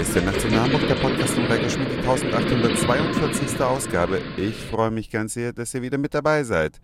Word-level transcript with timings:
Hier 0.00 0.06
ist 0.06 0.16
der 0.16 0.22
Nationalburg, 0.22 0.88
der 0.88 0.94
Podcast 0.94 1.34
von 1.34 1.44
Reiko 1.44 1.68
Schmidt, 1.68 1.90
die 1.92 1.98
1842. 1.98 3.60
Ausgabe. 3.60 4.22
Ich 4.38 4.56
freue 4.56 4.90
mich 4.90 5.10
ganz 5.10 5.34
sehr, 5.34 5.52
dass 5.52 5.74
ihr 5.74 5.82
wieder 5.82 5.98
mit 5.98 6.14
dabei 6.14 6.42
seid. 6.42 6.80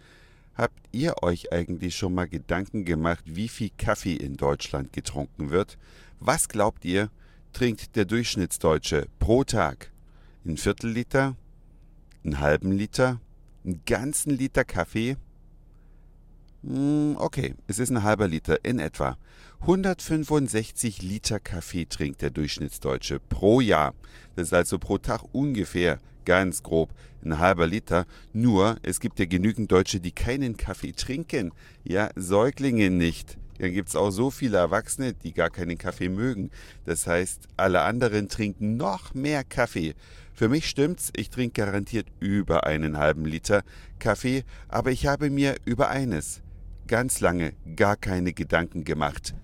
Habt 0.55 0.79
ihr 0.93 1.15
euch 1.23 1.51
eigentlich 1.51 1.97
schon 1.97 2.13
mal 2.13 2.29
Gedanken 2.29 2.85
gemacht, 2.85 3.25
wie 3.25 3.49
viel 3.49 3.71
Kaffee 3.79 4.17
in 4.17 4.37
Deutschland 4.37 4.93
getrunken 4.93 5.49
wird? 5.49 5.79
Was 6.21 6.47
glaubt 6.47 6.85
ihr, 6.85 7.09
trinkt 7.55 7.97
der 7.97 8.05
Durchschnittsdeutsche 8.05 9.07
pro 9.19 9.45
Tag? 9.45 9.93
Ein 10.45 10.59
Viertel 10.59 10.91
Liter? 10.91 11.37
Einen 12.23 12.41
halben 12.41 12.71
Liter? 12.71 13.19
Einen 13.65 13.81
ganzen 13.87 14.37
Liter 14.37 14.67
Kaffee? 14.67 15.17
Hm, 16.63 17.17
okay, 17.19 17.55
es 17.67 17.79
ist 17.79 17.89
ein 17.89 18.03
halber 18.03 18.29
Liter 18.29 18.63
in 18.63 18.79
etwa. 18.79 19.17
165 19.61 21.03
Liter 21.03 21.41
Kaffee 21.41 21.87
trinkt 21.87 22.23
der 22.23 22.31
Durchschnittsdeutsche 22.31 23.19
pro 23.19 23.61
Jahr. 23.61 23.95
Das 24.37 24.49
ist 24.49 24.53
also 24.53 24.79
pro 24.79 24.99
Tag 24.99 25.23
ungefähr, 25.33 25.99
ganz 26.25 26.63
grob, 26.63 26.91
ein 27.25 27.39
halber 27.39 27.67
Liter. 27.67 28.07
Nur, 28.33 28.77
es 28.83 29.01
gibt 29.01 29.19
ja 29.19 29.25
genügend 29.25 29.73
Deutsche, 29.73 29.99
die 29.99 30.13
keinen 30.13 30.57
Kaffee 30.57 30.93
trinken. 30.93 31.53
Ja, 31.83 32.11
Säuglinge 32.15 32.91
nicht. 32.91 33.39
Dann 33.59 33.73
gibt 33.73 33.89
es 33.89 33.97
auch 33.97 34.11
so 34.11 34.31
viele 34.31 34.59
Erwachsene, 34.59 35.15
die 35.15 35.33
gar 35.33 35.51
keinen 35.51 35.79
Kaffee 35.79 36.11
mögen. 36.11 36.51
Das 36.85 37.07
heißt, 37.07 37.49
alle 37.57 37.83
anderen 37.83 38.29
trinken 38.29 38.77
noch 38.77 39.15
mehr 39.15 39.43
Kaffee. 39.43 39.95
Für 40.33 40.49
mich 40.49 40.69
stimmt's, 40.69 41.11
ich 41.17 41.31
trinke 41.31 41.63
garantiert 41.63 42.07
über 42.21 42.67
einen 42.67 42.99
halben 42.99 43.25
Liter 43.25 43.63
Kaffee, 43.99 44.45
aber 44.69 44.91
ich 44.93 45.07
habe 45.07 45.31
mir 45.31 45.57
über 45.65 45.89
eines 45.89 46.43
ganz 46.87 47.21
lange 47.21 47.55
gar 47.75 47.97
keine 47.97 48.33
Gedanken 48.33 48.85
gemacht. 48.85 49.35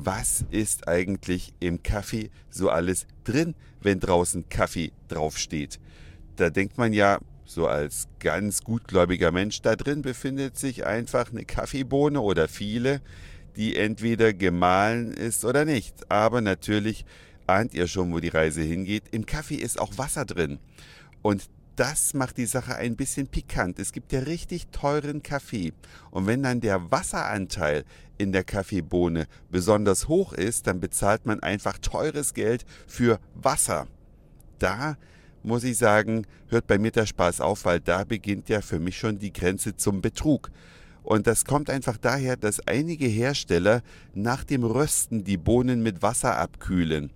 Was 0.00 0.44
ist 0.52 0.86
eigentlich 0.86 1.52
im 1.58 1.82
Kaffee 1.82 2.30
so 2.50 2.70
alles 2.70 3.08
drin, 3.24 3.56
wenn 3.82 3.98
draußen 3.98 4.48
Kaffee 4.48 4.92
draufsteht? 5.08 5.80
Da 6.36 6.50
denkt 6.50 6.78
man 6.78 6.92
ja, 6.92 7.18
so 7.44 7.66
als 7.66 8.06
ganz 8.20 8.62
gutgläubiger 8.62 9.32
Mensch, 9.32 9.60
da 9.60 9.74
drin 9.74 10.02
befindet 10.02 10.56
sich 10.56 10.86
einfach 10.86 11.32
eine 11.32 11.44
Kaffeebohne 11.44 12.20
oder 12.20 12.46
viele, 12.46 13.00
die 13.56 13.74
entweder 13.74 14.32
gemahlen 14.32 15.12
ist 15.12 15.44
oder 15.44 15.64
nicht. 15.64 16.08
Aber 16.12 16.42
natürlich 16.42 17.04
ahnt 17.48 17.74
ihr 17.74 17.88
schon, 17.88 18.12
wo 18.12 18.20
die 18.20 18.28
Reise 18.28 18.62
hingeht. 18.62 19.02
Im 19.10 19.26
Kaffee 19.26 19.56
ist 19.56 19.80
auch 19.80 19.98
Wasser 19.98 20.24
drin. 20.24 20.60
Und 21.22 21.50
das 21.78 22.12
macht 22.12 22.38
die 22.38 22.46
Sache 22.46 22.74
ein 22.74 22.96
bisschen 22.96 23.28
pikant. 23.28 23.78
Es 23.78 23.92
gibt 23.92 24.12
ja 24.12 24.20
richtig 24.20 24.66
teuren 24.68 25.22
Kaffee. 25.22 25.72
Und 26.10 26.26
wenn 26.26 26.42
dann 26.42 26.60
der 26.60 26.90
Wasseranteil 26.90 27.84
in 28.18 28.32
der 28.32 28.42
Kaffeebohne 28.42 29.28
besonders 29.48 30.08
hoch 30.08 30.32
ist, 30.32 30.66
dann 30.66 30.80
bezahlt 30.80 31.24
man 31.24 31.40
einfach 31.40 31.78
teures 31.78 32.34
Geld 32.34 32.66
für 32.88 33.20
Wasser. 33.34 33.86
Da 34.58 34.96
muss 35.44 35.62
ich 35.62 35.78
sagen, 35.78 36.26
hört 36.48 36.66
bei 36.66 36.78
mir 36.78 36.90
der 36.90 37.06
Spaß 37.06 37.40
auf, 37.40 37.64
weil 37.64 37.78
da 37.78 38.02
beginnt 38.02 38.48
ja 38.48 38.60
für 38.60 38.80
mich 38.80 38.98
schon 38.98 39.20
die 39.20 39.32
Grenze 39.32 39.76
zum 39.76 40.00
Betrug. 40.00 40.50
Und 41.04 41.28
das 41.28 41.44
kommt 41.44 41.70
einfach 41.70 41.96
daher, 41.96 42.36
dass 42.36 42.66
einige 42.66 43.06
Hersteller 43.06 43.82
nach 44.14 44.42
dem 44.42 44.64
Rösten 44.64 45.22
die 45.22 45.36
Bohnen 45.36 45.84
mit 45.84 46.02
Wasser 46.02 46.36
abkühlen. 46.38 47.12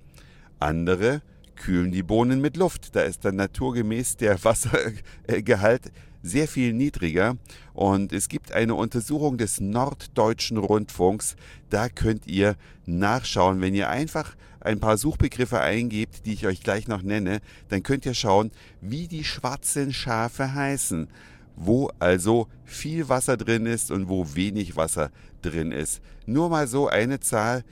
Andere 0.60 1.20
kühlen 1.62 1.92
die 1.92 2.02
Bohnen 2.02 2.40
mit 2.40 2.56
Luft. 2.56 2.96
Da 2.96 3.02
ist 3.02 3.24
dann 3.24 3.36
naturgemäß 3.36 4.16
der 4.16 4.42
Wassergehalt 4.42 5.92
sehr 6.22 6.48
viel 6.48 6.72
niedriger. 6.72 7.36
Und 7.72 8.12
es 8.12 8.28
gibt 8.28 8.52
eine 8.52 8.74
Untersuchung 8.74 9.38
des 9.38 9.60
Norddeutschen 9.60 10.56
Rundfunks. 10.56 11.36
Da 11.70 11.88
könnt 11.88 12.26
ihr 12.26 12.56
nachschauen, 12.84 13.60
wenn 13.60 13.74
ihr 13.74 13.88
einfach 13.90 14.34
ein 14.60 14.80
paar 14.80 14.96
Suchbegriffe 14.96 15.60
eingebt, 15.60 16.26
die 16.26 16.32
ich 16.32 16.46
euch 16.46 16.62
gleich 16.62 16.88
noch 16.88 17.02
nenne, 17.02 17.40
dann 17.68 17.82
könnt 17.82 18.06
ihr 18.06 18.14
schauen, 18.14 18.50
wie 18.80 19.06
die 19.06 19.24
schwarzen 19.24 19.92
Schafe 19.92 20.54
heißen. 20.54 21.08
Wo 21.54 21.90
also 22.00 22.48
viel 22.64 23.08
Wasser 23.08 23.36
drin 23.36 23.66
ist 23.66 23.90
und 23.90 24.08
wo 24.08 24.34
wenig 24.34 24.74
Wasser 24.74 25.10
drin 25.42 25.70
ist. 25.70 26.00
Nur 26.26 26.48
mal 26.48 26.66
so 26.66 26.88
eine 26.88 27.20
Zahl. 27.20 27.62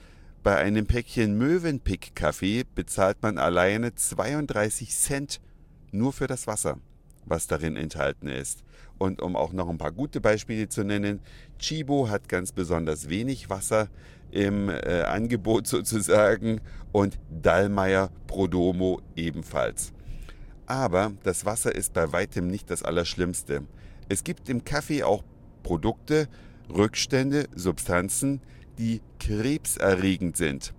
Bei 0.43 0.57
einem 0.57 0.87
Päckchen 0.87 1.37
Möwenpick-Kaffee 1.37 2.63
bezahlt 2.73 3.21
man 3.21 3.37
alleine 3.37 3.93
32 3.93 4.89
Cent 4.89 5.39
nur 5.91 6.13
für 6.13 6.25
das 6.25 6.47
Wasser, 6.47 6.79
was 7.25 7.45
darin 7.45 7.75
enthalten 7.75 8.27
ist. 8.27 8.63
Und 8.97 9.21
um 9.21 9.35
auch 9.35 9.53
noch 9.53 9.69
ein 9.69 9.77
paar 9.77 9.91
gute 9.91 10.19
Beispiele 10.19 10.67
zu 10.67 10.83
nennen, 10.83 11.19
Chibo 11.59 12.09
hat 12.09 12.27
ganz 12.27 12.53
besonders 12.53 13.07
wenig 13.07 13.51
Wasser 13.51 13.87
im 14.31 14.69
äh, 14.69 15.03
Angebot 15.03 15.67
sozusagen 15.67 16.59
und 16.91 17.19
Dallmayr 17.29 18.09
Prodomo 18.25 18.99
ebenfalls. 19.15 19.93
Aber 20.65 21.11
das 21.21 21.45
Wasser 21.45 21.75
ist 21.75 21.93
bei 21.93 22.13
weitem 22.13 22.47
nicht 22.47 22.71
das 22.71 22.81
Allerschlimmste. 22.81 23.61
Es 24.09 24.23
gibt 24.23 24.49
im 24.49 24.63
Kaffee 24.63 25.03
auch 25.03 25.23
Produkte, 25.61 26.27
Rückstände, 26.67 27.47
Substanzen, 27.55 28.41
die 28.77 29.01
krebserregend 29.19 30.37
sind. 30.37 30.73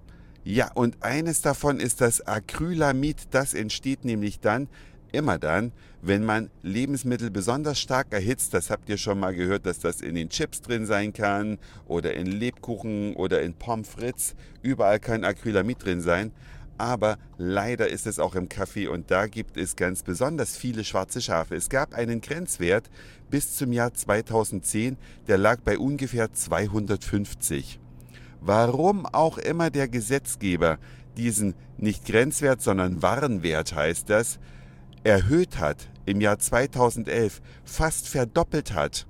Ja, 0.44 0.72
und 0.72 1.04
eines 1.04 1.40
davon 1.40 1.78
ist 1.78 2.00
das 2.00 2.26
Acrylamid. 2.26 3.28
Das 3.30 3.54
entsteht 3.54 4.04
nämlich 4.04 4.40
dann, 4.40 4.68
immer 5.12 5.38
dann, 5.38 5.72
wenn 6.00 6.24
man 6.24 6.50
Lebensmittel 6.62 7.30
besonders 7.30 7.78
stark 7.78 8.12
erhitzt. 8.12 8.52
Das 8.54 8.70
habt 8.70 8.88
ihr 8.88 8.96
schon 8.96 9.20
mal 9.20 9.34
gehört, 9.34 9.66
dass 9.66 9.78
das 9.78 10.00
in 10.00 10.16
den 10.16 10.30
Chips 10.30 10.60
drin 10.60 10.84
sein 10.84 11.12
kann 11.12 11.58
oder 11.86 12.14
in 12.14 12.26
Lebkuchen 12.26 13.14
oder 13.14 13.42
in 13.42 13.54
Pommes 13.54 13.88
frites. 13.88 14.34
Überall 14.62 14.98
kann 14.98 15.22
Acrylamid 15.24 15.84
drin 15.84 16.00
sein. 16.00 16.32
Aber 16.76 17.18
leider 17.38 17.88
ist 17.88 18.08
es 18.08 18.18
auch 18.18 18.34
im 18.34 18.48
Kaffee 18.48 18.88
und 18.88 19.12
da 19.12 19.28
gibt 19.28 19.56
es 19.56 19.76
ganz 19.76 20.02
besonders 20.02 20.56
viele 20.56 20.82
schwarze 20.82 21.20
Schafe. 21.20 21.54
Es 21.54 21.68
gab 21.68 21.94
einen 21.94 22.20
Grenzwert 22.20 22.90
bis 23.30 23.54
zum 23.56 23.72
Jahr 23.72 23.94
2010, 23.94 24.96
der 25.28 25.38
lag 25.38 25.60
bei 25.60 25.78
ungefähr 25.78 26.32
250 26.32 27.78
warum 28.44 29.06
auch 29.06 29.38
immer 29.38 29.70
der 29.70 29.88
Gesetzgeber 29.88 30.78
diesen 31.16 31.54
nicht 31.76 32.04
Grenzwert, 32.04 32.62
sondern 32.62 33.02
Warenwert 33.02 33.74
heißt 33.74 34.08
das, 34.10 34.38
erhöht 35.04 35.58
hat 35.58 35.88
im 36.06 36.20
Jahr 36.20 36.38
2011, 36.38 37.40
fast 37.64 38.08
verdoppelt 38.08 38.72
hat, 38.72 39.06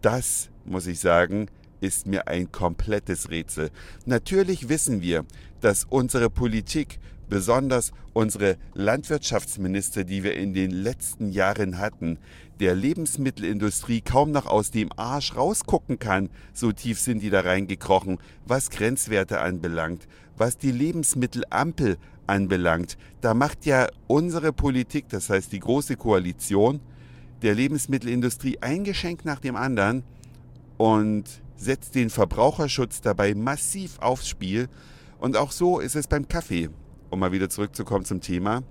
das, 0.00 0.50
muss 0.64 0.86
ich 0.86 1.00
sagen, 1.00 1.48
ist 1.80 2.06
mir 2.06 2.28
ein 2.28 2.52
komplettes 2.52 3.30
Rätsel. 3.30 3.70
Natürlich 4.06 4.68
wissen 4.68 5.02
wir, 5.02 5.24
dass 5.60 5.84
unsere 5.84 6.30
Politik 6.30 6.98
besonders 7.32 7.92
unsere 8.12 8.58
Landwirtschaftsminister, 8.74 10.04
die 10.04 10.22
wir 10.22 10.36
in 10.36 10.52
den 10.52 10.70
letzten 10.70 11.30
Jahren 11.30 11.78
hatten, 11.78 12.18
der 12.60 12.74
Lebensmittelindustrie 12.74 14.02
kaum 14.02 14.32
noch 14.32 14.44
aus 14.44 14.70
dem 14.70 14.90
Arsch 14.98 15.34
rausgucken 15.34 15.98
kann, 15.98 16.28
so 16.52 16.72
tief 16.72 17.00
sind 17.00 17.22
die 17.22 17.30
da 17.30 17.40
reingekrochen, 17.40 18.18
was 18.44 18.68
Grenzwerte 18.68 19.40
anbelangt, 19.40 20.08
was 20.36 20.58
die 20.58 20.72
Lebensmittelampel 20.72 21.96
anbelangt. 22.26 22.98
Da 23.22 23.32
macht 23.32 23.64
ja 23.64 23.88
unsere 24.08 24.52
Politik, 24.52 25.08
das 25.08 25.30
heißt 25.30 25.52
die 25.52 25.60
große 25.60 25.96
Koalition, 25.96 26.80
der 27.40 27.54
Lebensmittelindustrie 27.54 28.58
ein 28.60 28.84
Geschenk 28.84 29.24
nach 29.24 29.40
dem 29.40 29.56
anderen 29.56 30.04
und 30.76 31.24
setzt 31.56 31.94
den 31.94 32.10
Verbraucherschutz 32.10 33.00
dabei 33.00 33.34
massiv 33.34 33.98
aufs 34.00 34.28
Spiel. 34.28 34.68
Und 35.18 35.38
auch 35.38 35.50
so 35.50 35.80
ist 35.80 35.96
es 35.96 36.08
beim 36.08 36.28
Kaffee 36.28 36.68
um 37.12 37.20
mal 37.20 37.32
wieder 37.32 37.50
zurückzukommen 37.50 38.04
zum 38.04 38.20
Thema. 38.20 38.62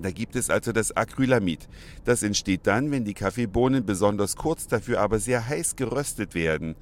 Da 0.00 0.10
gibt 0.10 0.36
es 0.36 0.50
also 0.50 0.72
das 0.72 0.96
Acrylamid. 0.96 1.68
Das 2.04 2.22
entsteht 2.22 2.66
dann, 2.66 2.90
wenn 2.90 3.04
die 3.04 3.14
Kaffeebohnen 3.14 3.84
besonders 3.84 4.36
kurz, 4.36 4.66
dafür 4.66 5.00
aber 5.00 5.18
sehr 5.18 5.46
heiß 5.46 5.76
geröstet 5.76 6.34
werden. 6.34 6.74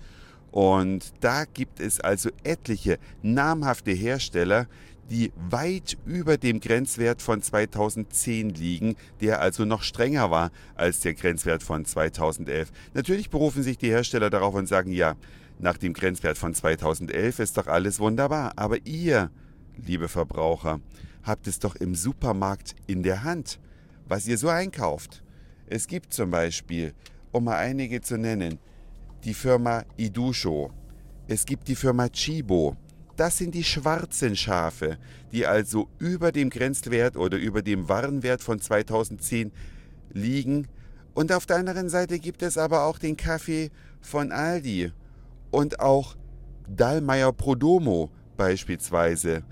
Und 0.51 1.13
da 1.21 1.45
gibt 1.45 1.81
es 1.81 2.01
also 2.01 2.31
etliche 2.45 2.99
namhafte 3.23 3.91
Hersteller, 3.91 4.67
die 5.11 5.33
weit 5.51 5.97
über 6.05 6.37
dem 6.37 6.61
Grenzwert 6.61 7.23
von 7.23 7.41
2010 7.43 8.51
liegen, 8.51 8.97
der 9.21 9.41
also 9.41 9.65
noch 9.65 9.83
strenger 9.83 10.31
war 10.31 10.51
als 10.75 11.01
der 11.01 11.15
Grenzwert 11.15 11.63
von 11.63 11.85
2011. 11.85 12.71
Natürlich 12.95 13.31
berufen 13.31 13.63
sich 13.63 13.79
die 13.79 13.89
Hersteller 13.89 14.31
darauf 14.31 14.55
und 14.55 14.69
sagen, 14.69 14.93
ja, 14.93 15.17
nach 15.59 15.79
dem 15.79 15.93
Grenzwert 15.93 16.39
von 16.39 16.55
2011 16.55 17.39
ist 17.39 17.57
doch 17.57 17.67
alles 17.67 17.99
wunderbar. 18.01 18.53
Aber 18.57 18.87
ihr 18.87 19.31
liebe 19.87 20.09
Verbraucher, 20.09 20.81
habt 21.23 21.47
es 21.47 21.59
doch 21.59 21.77
im 21.77 21.95
Supermarkt 21.95 22.75
in 22.87 23.03
der 23.03 23.23
Hand, 23.23 23.61
was 24.07 24.27
ihr 24.27 24.39
so 24.39 24.49
einkauft. 24.49 25.23
Es 25.67 25.87
gibt 25.87 26.13
zum 26.13 26.31
Beispiel, 26.31 26.95
um 27.33 27.45
mal 27.45 27.59
einige 27.59 28.01
zu 28.01 28.17
nennen, 28.17 28.59
die 29.25 29.35
Firma 29.35 29.85
Idusho. 29.97 30.71
Es 31.27 31.45
gibt 31.45 31.69
die 31.69 31.77
Firma 31.77 32.09
Chibo. 32.09 32.77
Das 33.17 33.37
sind 33.37 33.55
die 33.55 33.65
schwarzen 33.65 34.37
Schafe, 34.37 34.97
die 35.33 35.45
also 35.45 35.89
über 35.99 36.33
dem 36.33 36.51
Grenzwert 36.51 37.17
oder 37.17 37.37
über 37.37 37.63
dem 37.63 37.89
Warenwert 37.89 38.43
von 38.43 38.61
2010 38.61 39.51
liegen. 40.13 40.69
Und 41.15 41.33
auf 41.33 41.45
der 41.45 41.57
anderen 41.57 41.89
Seite 41.89 42.19
gibt 42.19 42.43
es 42.43 42.57
aber 42.57 42.85
auch 42.85 42.99
den 42.99 43.17
Kaffee 43.17 43.71
von 44.01 44.31
Aldi 44.31 44.93
und 45.51 45.81
auch 45.81 46.17
Dallmayr 46.69 47.33
Prodomo 47.33 48.11
beispielsweise 48.37 49.43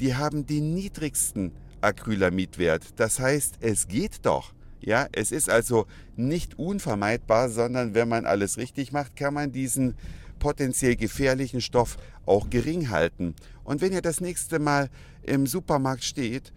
die 0.00 0.14
haben 0.14 0.46
den 0.46 0.74
niedrigsten 0.74 1.52
Acrylamidwert. 1.80 2.82
Das 2.96 3.20
heißt, 3.20 3.56
es 3.60 3.88
geht 3.88 4.24
doch. 4.26 4.52
Ja, 4.80 5.08
es 5.12 5.32
ist 5.32 5.50
also 5.50 5.86
nicht 6.16 6.58
unvermeidbar, 6.58 7.48
sondern 7.48 7.94
wenn 7.94 8.08
man 8.08 8.26
alles 8.26 8.56
richtig 8.56 8.92
macht, 8.92 9.16
kann 9.16 9.34
man 9.34 9.50
diesen 9.52 9.96
potenziell 10.38 10.96
gefährlichen 10.96 11.60
Stoff 11.60 11.96
auch 12.26 12.50
gering 12.50 12.90
halten. 12.90 13.34
Und 13.64 13.80
wenn 13.80 13.92
ihr 13.92 14.02
das 14.02 14.20
nächste 14.20 14.58
Mal 14.58 14.90
im 15.22 15.46
Supermarkt 15.46 16.04
steht 16.04 16.52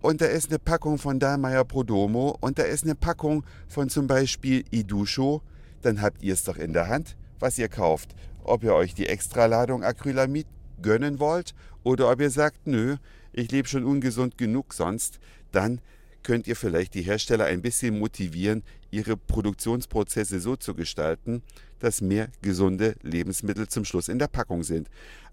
und 0.00 0.20
da 0.20 0.26
ist 0.26 0.50
eine 0.50 0.58
Packung 0.58 0.98
von 0.98 1.20
Dahlmeier 1.20 1.64
Prodomo 1.64 2.36
und 2.40 2.58
da 2.58 2.62
ist 2.64 2.84
eine 2.84 2.94
Packung 2.94 3.44
von 3.68 3.88
zum 3.88 4.06
Beispiel 4.06 4.64
Idusho, 4.70 5.42
dann 5.82 6.00
habt 6.00 6.22
ihr 6.22 6.34
es 6.34 6.44
doch 6.44 6.56
in 6.56 6.72
der 6.72 6.88
Hand, 6.88 7.16
was 7.38 7.58
ihr 7.58 7.68
kauft. 7.68 8.14
Ob 8.42 8.64
ihr 8.64 8.74
euch 8.74 8.94
die 8.94 9.06
Extraladung 9.06 9.84
Acrylamid 9.84 10.46
gönnen 10.82 11.18
wollt 11.20 11.54
oder 11.82 12.10
ob 12.10 12.20
ihr 12.20 12.30
sagt, 12.30 12.66
nö, 12.66 12.96
ich 13.32 13.50
lebe 13.50 13.68
schon 13.68 13.84
ungesund 13.84 14.38
genug 14.38 14.74
sonst, 14.74 15.18
dann 15.52 15.80
könnt 16.22 16.48
ihr 16.48 16.56
vielleicht 16.56 16.94
die 16.94 17.02
Hersteller 17.02 17.44
ein 17.44 17.62
bisschen 17.62 17.98
motivieren, 17.98 18.64
ihre 18.90 19.16
Produktionsprozesse 19.16 20.40
so 20.40 20.56
zu 20.56 20.74
gestalten, 20.74 21.42
dass 21.78 22.00
mehr 22.00 22.28
gesunde 22.42 22.96
Lebensmittel 23.02 23.68
zum 23.68 23.84
Schluss 23.84 24.08
in 24.08 24.18
der 24.18 24.26
Packung 24.26 24.62
sind. 24.64 24.88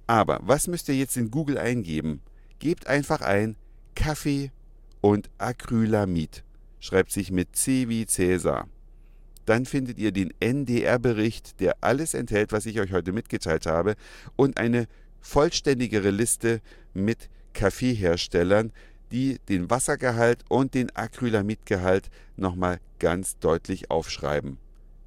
Aber 0.06 0.40
was 0.44 0.68
müsst 0.68 0.90
ihr 0.90 0.96
jetzt 0.96 1.18
in 1.18 1.32
Google 1.32 1.58
eingeben? 1.58 2.22
Gebt 2.60 2.88
einfach 2.88 3.22
ein 3.22 3.56
Kaffee 3.96 4.52
und 5.02 5.30
Acrylamid. 5.38 6.44
Schreibt 6.80 7.12
sich 7.12 7.32
mit 7.32 7.56
C 7.56 7.88
wie 7.90 8.06
Cäsar. 8.06 8.68
Dann 9.46 9.66
findet 9.66 9.98
ihr 9.98 10.12
den 10.12 10.34
NDR-Bericht, 10.40 11.60
der 11.60 11.78
alles 11.82 12.14
enthält, 12.14 12.52
was 12.52 12.66
ich 12.66 12.80
euch 12.80 12.94
heute 12.94 13.12
mitgeteilt 13.12 13.66
habe, 13.66 13.96
und 14.36 14.58
eine 14.58 14.88
vollständigere 15.24 16.12
Liste 16.12 16.62
mit 16.94 17.30
Kaffeeherstellern, 17.54 18.72
die 19.12 19.40
den 19.50 19.70
Wassergehalt 19.70 20.44
und 20.50 20.74
den 20.74 20.96
Acrylamidgehalt 20.96 22.10
nochmal 22.36 22.80
ganz 23.00 23.40
deutlich 23.40 23.90
aufschreiben. 23.90 24.58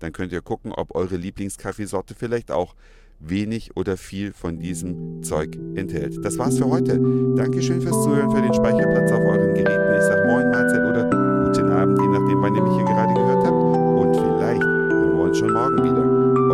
Dann 0.01 0.13
könnt 0.13 0.33
ihr 0.33 0.43
gucken, 0.43 0.73
ob 0.73 0.95
eure 0.95 1.17
Lieblingskaffeesorte 1.17 2.15
vielleicht 2.15 2.51
auch 2.51 2.75
wenig 3.19 3.77
oder 3.77 3.97
viel 3.97 4.33
von 4.33 4.59
diesem 4.59 5.23
Zeug 5.23 5.57
enthält. 5.75 6.25
Das 6.25 6.39
war's 6.39 6.59
für 6.59 6.67
heute. 6.67 7.01
Dankeschön 7.37 7.81
fürs 7.81 8.03
Zuhören, 8.03 8.31
für 8.31 8.43
den 8.43 8.53
Speicherplatz 8.53 9.11
auf 9.11 9.21
euren 9.21 9.55
Geräten. 9.55 9.97
Ich 9.97 10.03
sag 10.03 10.27
Moin, 10.27 10.51
Mahlzeit 10.51 10.83
oder 10.83 11.05
guten 11.05 11.71
Abend, 11.73 11.99
je 11.99 12.09
nachdem, 12.09 12.43
wann 12.43 12.55
ihr 12.55 12.63
mich 12.63 12.75
hier 12.75 12.85
gerade 12.85 13.15
gehört 13.15 13.47
habt. 13.47 13.63
Und 14.01 14.15
vielleicht 14.15 14.63
hören 14.63 15.17
wir 15.17 15.25
uns 15.25 15.39
schon 15.39 15.53
morgen 15.53 15.83
wieder. 15.83 16.05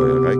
Euer 0.01 0.25
Reiko. 0.25 0.32